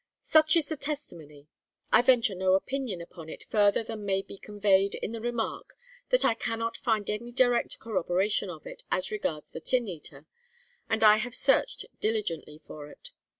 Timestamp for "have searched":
11.17-11.85